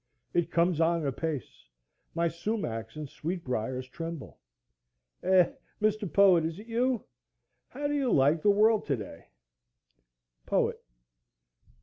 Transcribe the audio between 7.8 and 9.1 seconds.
do you like the world to